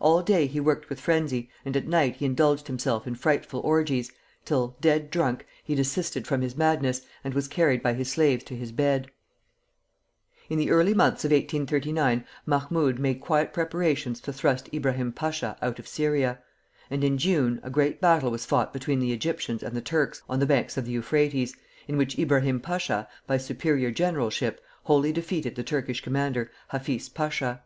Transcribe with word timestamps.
All 0.00 0.22
day 0.22 0.46
he 0.46 0.58
worked 0.58 0.88
with 0.88 0.98
frenzy, 1.02 1.50
and 1.66 1.76
at 1.76 1.86
night 1.86 2.16
he 2.16 2.24
indulged 2.24 2.66
himself 2.66 3.06
in 3.06 3.14
frightful 3.14 3.60
orgies, 3.60 4.10
till, 4.46 4.74
dead 4.80 5.10
drunk, 5.10 5.44
he 5.62 5.74
desisted 5.74 6.26
from 6.26 6.40
his 6.40 6.56
madness, 6.56 7.02
and 7.22 7.34
was 7.34 7.46
carried 7.46 7.82
by 7.82 7.92
his 7.92 8.10
slaves 8.10 8.42
to 8.44 8.56
his 8.56 8.72
bed. 8.72 9.10
[Footnote 10.48 10.48
1: 10.48 10.48
Louis 10.48 10.48
Blanc, 10.48 10.48
Dix 10.48 10.50
Ans.] 10.50 10.50
In 10.50 10.58
the 10.58 10.70
early 10.70 10.94
months 10.94 11.24
of 11.26 11.30
1839 11.32 12.24
Mahmoud 12.46 12.98
made 12.98 13.20
quiet 13.20 13.52
preparations 13.52 14.18
to 14.20 14.32
thrust 14.32 14.72
Ibrahim 14.72 15.12
Pasha 15.12 15.58
out 15.60 15.78
of 15.78 15.86
Syria; 15.86 16.38
and 16.88 17.04
in 17.04 17.18
June 17.18 17.60
a 17.62 17.68
great 17.68 18.00
battle 18.00 18.30
was 18.30 18.46
fought 18.46 18.72
between 18.72 19.00
the 19.00 19.12
Egyptians 19.12 19.62
and 19.62 19.76
the 19.76 19.82
Turks 19.82 20.22
on 20.26 20.38
the 20.38 20.46
banks 20.46 20.78
of 20.78 20.86
the 20.86 20.92
Euphrates, 20.92 21.54
in 21.86 21.98
which 21.98 22.18
Ibrahim 22.18 22.60
Pasha, 22.60 23.06
by 23.26 23.36
superior 23.36 23.90
generalship, 23.90 24.62
wholly 24.84 25.12
defeated 25.12 25.54
the 25.54 25.62
Turkish 25.62 26.00
commander, 26.00 26.50
Hafiz 26.68 27.10
Pasha. 27.10 27.62